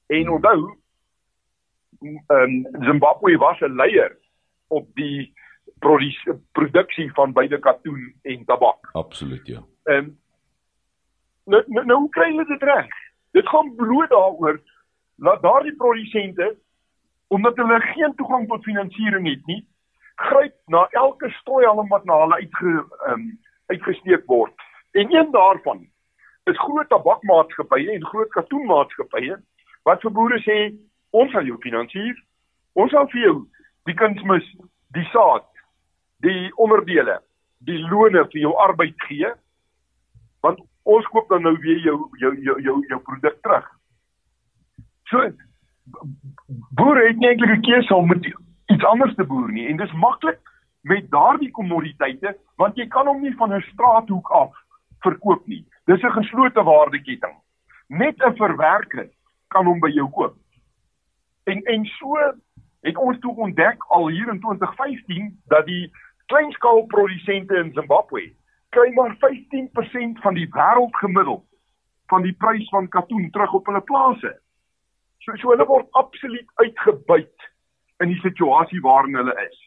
[0.08, 0.60] En onthou,
[2.02, 2.56] um,
[2.86, 4.18] Zimbabwe was 'n leier
[4.68, 5.34] op die
[6.52, 8.90] produksie van beide katoen en tabak.
[8.92, 9.64] Absoluut, ja.
[9.84, 10.20] Ehm um,
[11.46, 12.88] nou, nou nou kry hulle dit reg?
[13.32, 14.62] Dit gaan bloot daaroor
[15.16, 16.58] dat daardie produsente
[17.30, 19.62] omdat hulle geen toegang tot finansiering het nie,
[20.20, 22.74] gryp na elke strooihalm wat na hulle uitge
[23.12, 23.30] um,
[23.70, 24.54] uitgesteek word.
[24.98, 25.86] En een daarvan
[26.50, 29.38] is groot tabakmaatskappye en groot katoenmaatskappye
[29.88, 30.58] wat vir boere sê
[31.16, 32.18] ons sal jou finansier.
[32.74, 33.36] Ons sal vir jou
[33.90, 34.46] die kunsmis,
[34.98, 35.46] die saad,
[36.26, 37.20] die onderdele,
[37.66, 39.30] die loone vir jou arbeid gee.
[40.46, 43.70] Want ons koop dan nou weer jou jou jou jou, jou produk terug.
[45.10, 45.30] So
[46.76, 48.26] boere het nie eintlik 'n keuse om met
[48.66, 50.40] iets anders te boer nie en dis maklik
[50.82, 54.52] met daardie kommoditeite want jy kan hom nie van 'n straathoek af
[55.00, 55.66] verkoop nie.
[55.86, 57.36] Dis 'n geslote waardeketting.
[57.88, 59.10] Net 'n verwerker
[59.48, 60.36] kan hom by jou koop.
[61.44, 62.16] En en so
[62.82, 65.92] het ons toe ontdek al hier in 2015 dat die
[66.26, 68.34] kleinskaalprodusente in Zimbabwe
[68.70, 71.46] kry maar 15% van die wêreldgemiddeld
[72.08, 74.42] van die prys van katoen terug op hulle plase.
[75.26, 77.50] So so hulle word absoluut uitgebuit
[78.00, 79.60] in die situasie waarin hulle is.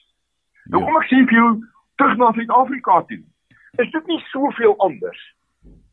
[0.64, 0.86] Nou ja.
[0.86, 1.50] kom ek sê vir jou
[2.00, 3.22] terug na Suid-Afrika toe.
[3.82, 5.20] Is dit nie soveel anders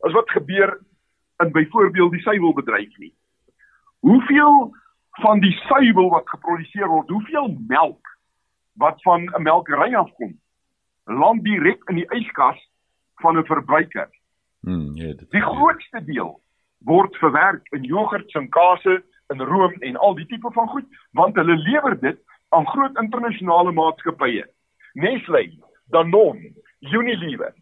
[0.08, 0.78] as wat gebeur
[1.44, 3.14] in byvoorbeeld die suiwelbedryf nie?
[4.08, 4.70] Hoeveel
[5.24, 8.16] van die suiwel wat geproduseer word, hoeveel melk
[8.80, 10.40] wat van 'n melkery afkom,
[11.06, 12.60] land direk in die yskas
[13.22, 14.10] van 'n verbruiker.
[14.62, 15.32] Hmm, ja, dit.
[15.32, 16.42] Die grootste deel
[16.78, 21.36] word verwerk in jogurts en kase, in room en al die tipe van goed, want
[21.36, 24.46] hulle lewer dit aan groot internasionale maatskappye.
[24.94, 25.50] Nestlé,
[25.94, 27.54] Danone, Unilever.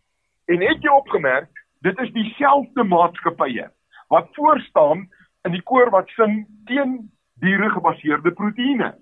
[0.46, 1.50] En het jy opgemerk,
[1.84, 3.68] dit is dieselfde maatskappye
[4.08, 5.10] wat voor staan
[5.44, 7.00] in die koor wat sing teen
[7.44, 8.94] diere gebaseerde proteïene.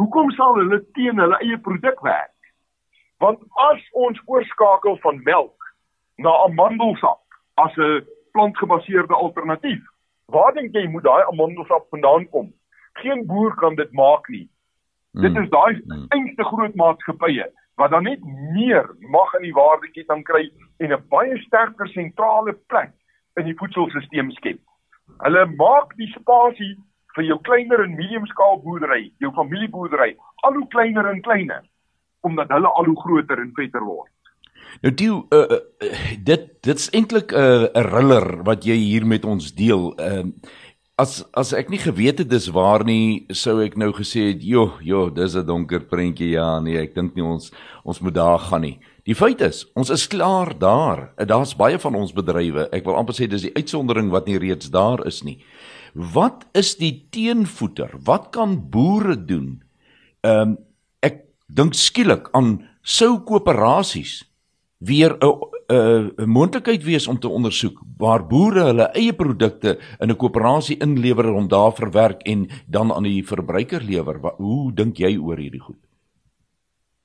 [0.00, 2.32] Hoekom sal hulle teen hulle eie produk werk?
[3.20, 5.68] Want as ons oorskakel van melk
[6.16, 7.20] na amandelsap
[7.60, 9.84] as 'n plantgebaseerde alternatief,
[10.34, 12.52] waar dink jy moet daai amandelsap vandaan kom?
[13.00, 14.48] Geen boer kan dit maak nie.
[15.12, 15.22] Mm.
[15.26, 16.06] Dit is daai mm.
[16.08, 17.48] enigste groot maatskappye
[17.80, 20.44] wat dan net meer mag in die waardeketting kry
[20.78, 22.92] en 'n baie sterker sentrale plek
[23.40, 24.60] in die voedselstelsel skep.
[25.24, 26.76] Hulle maak die spasie
[27.16, 31.62] vir jou kleiner en medium skaal boerdery, jou familieboerdery, al hoe kleiner en kleiner
[32.22, 34.11] omdat hulle al hoe groter en vetter word.
[34.80, 35.58] Nou die uh, uh,
[36.24, 39.92] dit dit's eintlik 'n uh, 'n riller wat jy hier met ons deel.
[39.96, 40.50] Ehm uh,
[41.02, 44.78] as as ek nie geweet het dis waar nie, sou ek nou gesê het, "Jo,
[44.80, 47.52] jo, dis 'n donker prentjie ja, nee, ek dink nie ons
[47.84, 51.10] ons moet daar gaan nie." Die feit is, ons is klaar daar.
[51.16, 52.68] Daar's baie van ons bedrywe.
[52.72, 55.42] Ek wil amper sê dis die uitsondering wat nie reeds daar is nie.
[55.94, 57.90] Wat is die teenvoeter?
[58.04, 59.62] Wat kan boere doen?
[60.22, 60.58] Ehm um,
[61.00, 64.22] ek dink skielik aan sou koöperasies
[64.84, 70.16] weer 'n 'n moontlikheid wees om te ondersoek waar boere hulle eie produkte in 'n
[70.16, 74.16] koöperasie inlewer om daar verwerk en dan aan die verbruiker lewer.
[74.36, 75.78] Hoe dink jy oor hierdie goed?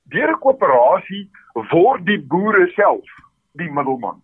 [0.02, 1.30] Deur 'n koöperasie
[1.70, 3.08] word die boere self
[3.52, 4.22] die middelman.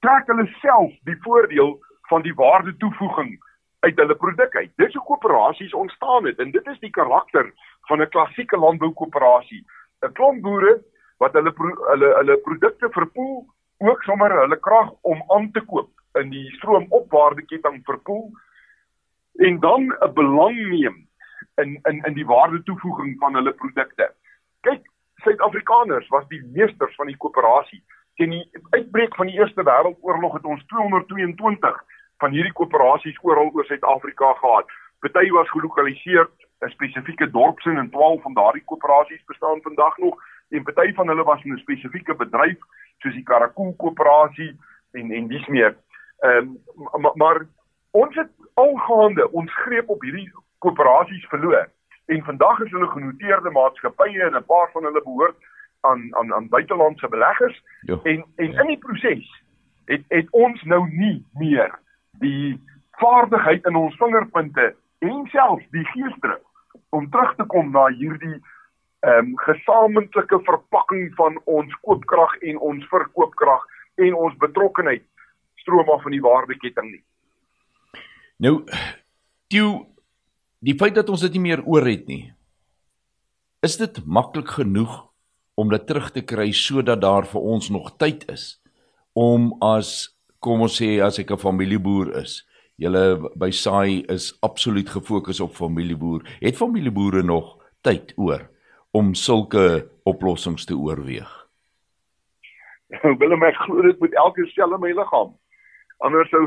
[0.00, 3.38] Trek hulle self die voordeel van die waarde toevoeging
[3.80, 4.70] uit hulle produk uit.
[4.76, 7.52] Dis hoe koöperasies ontstaan het en dit is die karakter
[7.88, 9.64] van 'n klassieke landboukoöperasie.
[10.02, 10.82] 'n Klomp boere
[11.22, 13.44] wat hulle hulle hulle produkte verpoel
[13.78, 18.30] ook sommer hulle krag om aan te koop in die stroomopwaardeketting verpoel
[19.48, 21.06] en dan 'n belang neem
[21.62, 24.12] in in in die waarde toevoeging van hulle produkte.
[24.60, 24.82] Kyk,
[25.16, 27.82] Suid-Afrikaners was die meesters van die koöperasie.
[28.14, 31.84] Teen die uitbreek van die Eerste Wêreldoorlog het ons 222
[32.18, 34.70] van hierdie koöperasies oral oor Suid-Afrika gehad.
[35.00, 36.28] Party was gelokaliseer
[36.60, 40.22] in spesifieke dorpsin en 12 van daardie koöperasies bestaan vandag nog
[40.54, 42.58] en party van hulle was in 'n spesifieke bedryf
[42.98, 44.56] soos die Karakool koöperasie
[44.92, 45.76] en en dis meer.
[46.18, 46.56] Ehm
[46.92, 47.46] um, maar, maar
[47.90, 51.68] ons het algaande ons greep op hierdie koöperasies verloor
[52.06, 55.36] en vandag is hulle genoteerde maatskappye en 'n paar van hulle behoort
[55.80, 58.00] aan aan aan buitelandse beleggers jo.
[58.02, 59.42] en en in die proses
[59.84, 61.78] het het ons nou nie meer
[62.18, 66.42] die vaardigheid in ons vingerpunte en selfs die geesdruk
[66.88, 68.42] om terug te kom na hierdie
[69.04, 73.64] ehm um, gesamentlike verpakking van ons koopkrag en ons verkoopkrag
[74.00, 75.04] en ons betrokkenheid
[75.60, 77.02] stroom af van die waardeketting nie.
[78.40, 78.62] Nou
[79.52, 79.84] toe
[80.64, 82.32] die feit dat ons dit nie meer oor het nie.
[83.64, 84.96] Is dit maklik genoeg
[85.60, 88.54] om dit terug te kry sodat daar vir ons nog tyd is
[89.12, 92.42] om as kom ons sê as ek 'n familieboer is,
[92.76, 96.24] julle by saai is absoluut gefokus op familieboer.
[96.40, 98.53] Het familieboere nog tyd oor
[98.94, 101.30] om sulke oplossings te oorweeg?
[103.02, 105.32] Willem ek glo dit moet elke sel in my liggaam.
[106.06, 106.46] Anders sou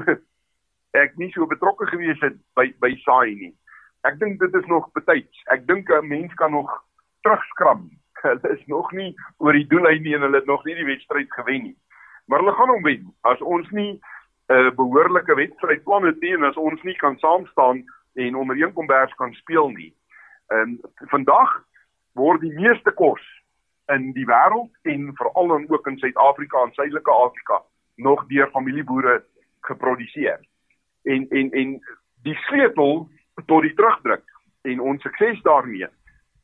[1.03, 3.53] ek nie so betrokke gewees het by by saai nie.
[4.07, 5.43] Ek dink dit is nog betyds.
[5.51, 6.71] Ek dink 'n mens kan nog
[7.27, 7.89] terugskram.
[8.23, 9.12] Hulle is nog nie
[9.43, 11.77] oor die doellyn nie en hulle het nog nie die wedstryd gewen nie.
[12.31, 13.13] Maar hulle gaan hom wen.
[13.27, 13.99] As ons nie
[14.47, 17.83] 'n uh, behoorlike wedstrydplan het nie en as ons nie kan saam staan
[18.15, 19.91] en onder een kombers kan speel nie.
[20.47, 20.79] En
[21.12, 21.67] vandag
[22.17, 23.23] word die meeste kos
[23.93, 27.62] in die wêreld en veral dan ook in Suid-Afrika en Suidelike Afrika
[27.95, 29.23] nog deur familieboere
[29.69, 30.39] geproduseer.
[31.03, 31.77] En en en
[32.23, 33.08] die sleutel
[33.45, 34.25] tot die terugdruk
[34.62, 35.88] en ons sukses daarmee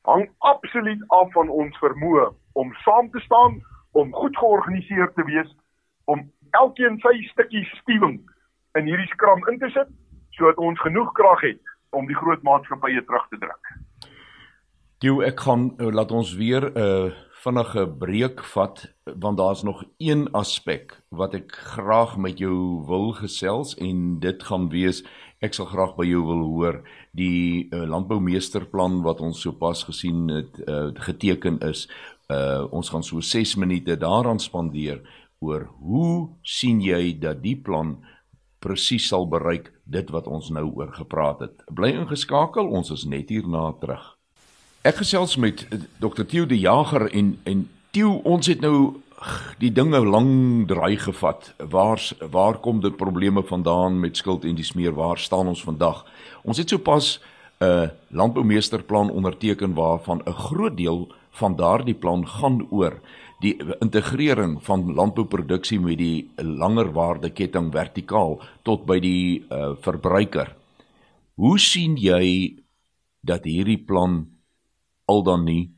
[0.04, 5.50] hang absoluut af van ons vermoë om saam te staan, om goed georganiseer te wees,
[6.06, 8.20] om elkeen sy stukkie stuwing
[8.78, 9.90] in hierdie skram in te sit
[10.34, 13.74] sodat ons genoeg krag het om die groot maatskappye terug te druk.
[15.04, 17.12] Jou ek gaan uh, laat ons weer 'n uh,
[17.44, 23.76] vinnige breek vat want daar's nog een aspek wat ek graag met jou wil gesels
[23.76, 25.04] en dit gaan wees
[25.44, 26.80] ek sal graag by jou wil hoor
[27.12, 31.90] die uh, landboumeesterplan wat ons sopas gesien het uh, geteken is.
[32.32, 35.04] Uh, ons gaan so 6 minute daaraan spandeer
[35.44, 37.98] oor hoe sien jy dat die plan
[38.64, 41.64] presies sal bereik dit wat ons nou oor gepraat het.
[41.68, 44.14] Bly ingeskakel ons is net hierna terug
[44.84, 46.26] Ek gesels met eh, Dr.
[46.28, 49.00] Theo de Jager en en Theo ons het nou
[49.62, 51.54] die dinge lang draai gevat.
[51.72, 56.04] Waar waar kom dit probleme vandaan met skuld en dis meer waar staan ons vandag?
[56.44, 57.22] Ons het sopas
[57.62, 63.00] 'n uh, landboumeesterplan onderteken waarvan 'n groot deel van daardie plan gaan oor
[63.40, 70.56] die integrering van landbouproduksie met die langer waardeketting vertikaal tot by die uh, verbruiker.
[71.36, 72.56] Hoe sien jy
[73.22, 74.33] dat hierdie plan
[75.06, 75.76] al dan nie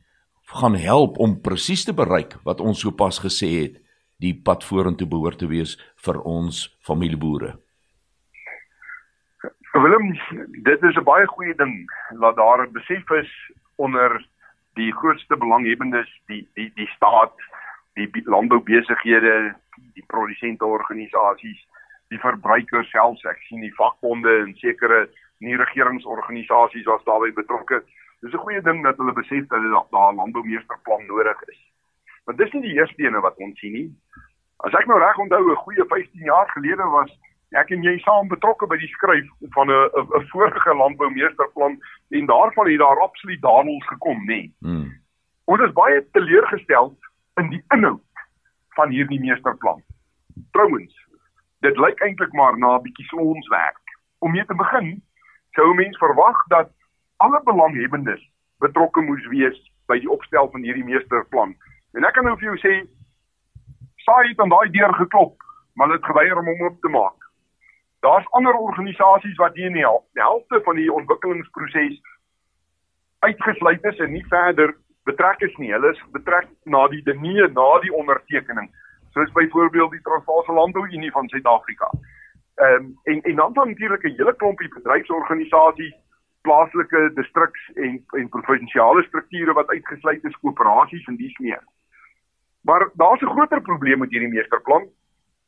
[0.54, 3.82] gaan help om presies te bereik wat ons sopas gesê het
[4.22, 7.56] die pad vorentoe behoort te wees vir ons familieboere.
[9.76, 10.14] Willem,
[10.64, 13.32] dit is 'n baie goeie ding dat daar 'n besef is
[13.76, 14.26] onder
[14.76, 17.36] die grootste belanghebbendes, die die die staat,
[17.94, 19.56] die landboubesighede,
[19.94, 21.68] die produsenteorganisasies,
[22.08, 25.10] die verbruikers self, ek sien die vakbonde en sekere
[25.40, 27.84] nie regeringsorganisasies was daarbey betrokke.
[28.26, 31.62] Dis 'n goeie ding dat hulle besef dat daar daar 'n landboumeesterplan nodig is.
[32.24, 33.90] Want dis nie die eerste ene wat ons sien nie.
[34.58, 37.12] As ek nou reg onthou, 'n goeie 15 jaar gelede was
[37.52, 42.70] ek en jy saam betrokke by die skryf van 'n 'n vorige landboumeesterplan en daarvan
[42.70, 44.26] het daar absoluut dadels gekom, nê.
[44.26, 44.54] Nee.
[44.60, 44.92] Hmm.
[45.46, 46.98] Ons is baie teleurgestel
[47.36, 48.02] in die inhoud
[48.70, 49.84] van hierdie meesterplan.
[50.52, 51.08] Trouwens,
[51.60, 53.86] dit lyk eintlik maar na 'n bietjie slonswerk.
[54.20, 55.04] Om mee te begin,
[55.52, 56.72] sou mens verwag dat
[57.18, 58.22] alle belanghebbendes
[58.60, 59.58] betrokke moes wees
[59.88, 61.56] by die opstel van hierdie meesterplan.
[61.96, 62.74] En ek kan nou vir jou sê,
[64.06, 65.36] saai het aan daai deur geklop,
[65.76, 67.30] maar dit geweier om hom oop te maak.
[68.06, 69.88] Daar's ander organisasies wat hier in die
[70.22, 72.02] helfte van die ontwikkelingsproses
[73.26, 74.76] uitgesluit is en nie verder
[75.10, 75.72] betrek is nie.
[75.74, 78.70] Hulle is betrek na die dinge na die ondertekening,
[79.14, 81.90] soos byvoorbeeld die Transvaalse Landbouunie van Suid-Afrika.
[82.56, 85.96] Ehm um, en en dan dan natuurlik 'n hele klompie bedryfsorganisasies,
[86.46, 91.64] plaaslike distriks en en provinsiale strukture wat uitgesluit is, koöperasies en dies meer.
[92.62, 94.88] Maar daar's 'n groter probleem met hierdie meesterplan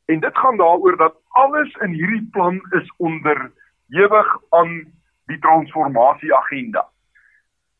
[0.08, 4.92] En dit gaan daaroor dat alles in hierdie plan is onderhewig aan
[5.26, 6.88] die transformasie agenda.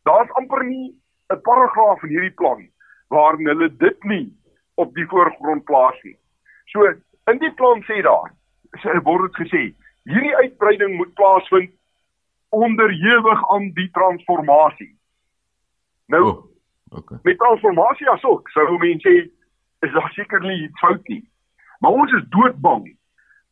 [0.02, 1.00] Daar's amper nie
[1.32, 2.68] 'n paragraaf in hierdie plan
[3.08, 4.36] waarin hulle dit nie
[4.74, 6.18] op die voorgrond plaas nie.
[6.64, 6.84] So
[7.24, 8.32] in die plan sê daar,
[8.76, 9.62] sê word dit gesê,
[10.04, 11.72] hierdie uitbreiding moet plaasvind
[12.48, 14.98] onderhewig aan die transformasie.
[16.06, 16.44] Nou, oh,
[16.88, 17.18] okay.
[17.22, 19.26] Met transformasie asook, sou mense sê
[19.86, 21.22] is daar seker nie iets fout nie.
[21.78, 22.86] Maar ons is doodbang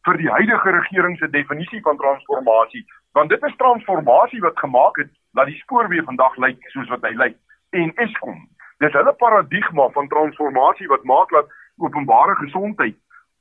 [0.06, 5.10] vir die huidige regering se definisie van transformasie, want dit is transformasie wat gemaak het
[5.38, 7.38] dat die spoorweë vandag lyk soos wat hy lyk.
[7.70, 8.38] En Eskom,
[8.82, 12.96] dis hulle paradigma van transformasie wat maak dat openbare gesondheid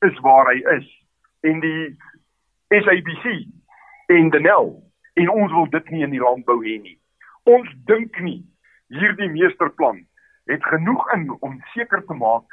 [0.06, 0.88] is waar hy is
[1.48, 1.96] en die
[2.74, 3.46] SABC
[4.12, 4.74] en Denel
[5.16, 6.98] en ons wil dit nie in die landbou hê nie.
[7.44, 8.42] Ons dink nie
[8.94, 10.04] hierdie meesterplan
[10.52, 12.44] het genoeg in om seker te maak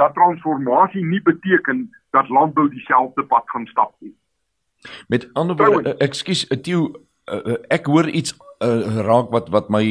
[0.00, 4.14] dat transformasie nie beteken dat landbou dieselfde pad gaan stap nie.
[5.08, 6.92] Met ander woorde, ekskuus, Theo,
[7.30, 9.84] uh, ek hoor iets uh, raak wat wat my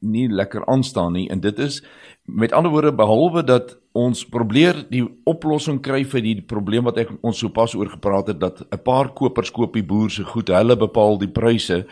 [0.00, 1.82] nie lekker aanstaan nie en dit is
[2.24, 7.10] met ander woorde behalwe dat ons probeer die oplossing kry vir die probleem wat ek
[7.26, 10.76] ons sopas oor gepraat het dat 'n paar kopers koop die boer se goed, hulle
[10.76, 11.86] bepaal die pryse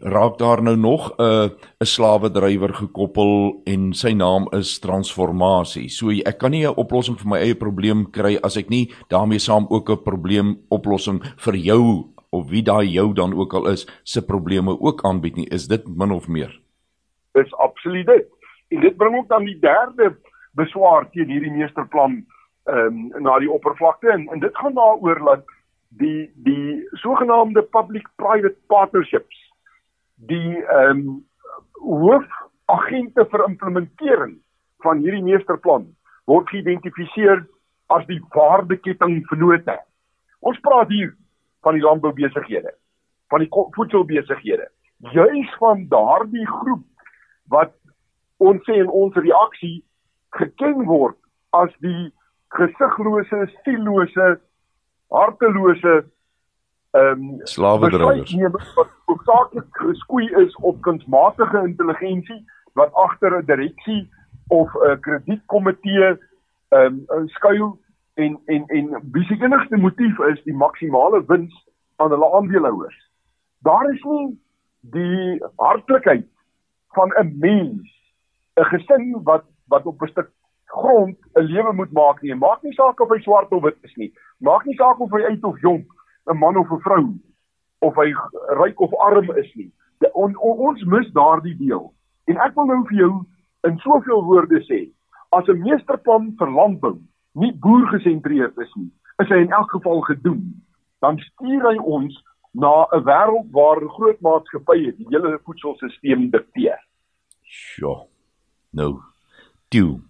[0.00, 1.48] raak daar nou nog 'n uh,
[1.80, 5.88] 'n slawe drywer gekoppel en sy naam is transformasie.
[5.88, 9.38] So ek kan nie 'n oplossing vir my eie probleem kry as ek nie daarmee
[9.38, 13.86] saam ook 'n probleem oplossing vir jou of wie daai jou dan ook al is
[14.02, 15.48] se probleme ook aanbied nie.
[15.48, 16.52] Is dit min of meer?
[17.38, 18.30] Dis absoluut dit.
[18.68, 20.14] En dit bring ook dan die derde
[20.58, 22.22] beswaar teen hierdie meesterplan
[22.64, 25.42] ehm um, na die oppervlakte en, en dit gaan daaroor dat
[26.00, 29.40] die die sogenaamde public private partnerships
[30.30, 31.24] die ehm um,
[31.84, 34.38] hoofagente vir implementering
[34.86, 35.90] van hierdie meesterplan
[36.30, 37.44] word geïdentifiseer
[37.92, 39.76] as die waardeketting vennote.
[40.40, 41.12] Ons praat hier
[41.64, 42.74] van die landboubesighede,
[43.32, 44.68] van die voedselbesighede,
[45.14, 46.84] juis van daardie groep
[47.52, 47.72] wat
[48.36, 49.82] ons sê in ons reaksie
[50.38, 51.16] geken word
[51.56, 52.10] as die
[52.54, 54.34] gesiglose, siellose,
[55.14, 55.94] hartelose
[56.94, 62.44] ehm um, slawedrywers wat hoofsaaklik geskoei is op kunsmatige intelligensie
[62.78, 64.10] wat agter 'n direksie
[64.48, 66.10] of 'n kredietkomitee
[66.68, 67.78] ehm um, skuil
[68.14, 71.54] en en en wie se enigste motief is die maksimale wins
[71.96, 73.10] aan hulle aandeelhouers.
[73.58, 74.38] Daar is nie
[74.80, 76.28] die hartlikheid
[76.94, 77.90] van 'n mens,
[78.60, 80.30] 'n gesin wat wat op 'n stuk
[80.64, 82.34] grond 'n lewe moet maak nie.
[82.34, 84.12] Maak nie saak of hy swart of wit is nie.
[84.38, 85.86] Maak nie saak of hy uit of jonk
[86.26, 87.14] 'n man of 'n vrou
[87.78, 88.14] of hy
[88.62, 89.72] ryk of arm is nie.
[89.98, 91.92] De, on, on, ons mis daardie deel.
[92.24, 93.24] En ek wil nou vir jou
[93.62, 94.90] in soveel woorde sê,
[95.30, 96.98] as 'n meesterplan vir landbou
[97.34, 98.90] nie boergesentreerd is nie,
[99.22, 100.42] is hy in elk geval gedoen.
[101.04, 102.16] Dan stuur hy ons
[102.54, 106.80] na 'n wêreld waar groot maatskappye die hele voedselstelsel dikteer.
[107.42, 108.06] Sjoe.
[108.70, 109.00] Nou,
[109.68, 110.00] toe.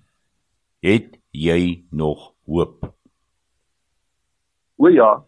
[0.80, 2.92] Het jy nog hoop?
[4.76, 5.24] O ja,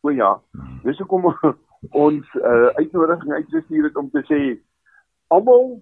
[0.00, 0.40] O ja.
[0.52, 0.80] Hmm.
[0.82, 1.28] Dis hoekom
[2.06, 4.40] ons uh, uitnodiging uitgestuur het om te sê
[5.28, 5.80] almal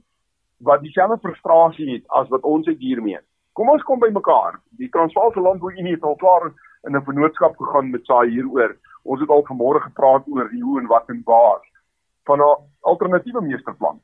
[0.67, 3.21] wat dieselfde frustrasie het as wat ons het hiermee.
[3.59, 4.61] Kom ons kom by mekaar.
[4.79, 6.45] Die Transvaalse Landbouunie het al klaar
[6.87, 8.77] in 'n vennootskap gegaan met saai hieroor.
[9.03, 11.63] Ons het al vanmôre gepraat oor die hoe en wat en waar
[12.27, 13.99] van 'n alternatiewe meesterplan.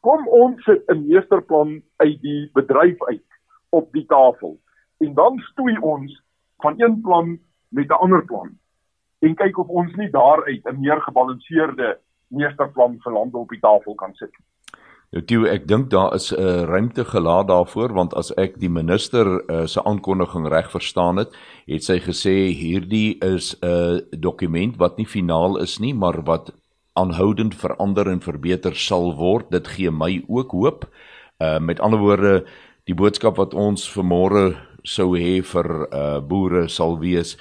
[0.00, 3.28] Kom ons sit 'n meesterplan uit die bedryf uit
[3.70, 4.60] op die tafel
[4.98, 6.22] en dan stoei ons
[6.58, 7.38] van een plan
[7.68, 8.58] met 'n ander plan
[9.18, 11.98] en kyk of ons nie daaruit 'n meer gebalanseerde
[12.28, 14.34] meesterplan vir landbou op die tafel kan sit.
[15.10, 18.70] Nou Tieu, ek dink daar is 'n uh, ruimte gelaat daarvoor want as ek die
[18.70, 21.34] minister uh, se aankondiging reg verstaan het,
[21.66, 26.52] het sy gesê hierdie is 'n uh, dokument wat nie finaal is nie, maar wat
[26.94, 29.50] aanhoudend verander en verbeter sal word.
[29.50, 30.86] Dit gee my ook hoop.
[31.42, 32.44] Uh met ander woorde,
[32.86, 37.36] die boodskap wat ons vanmôre sou hê vir uh boere sal wees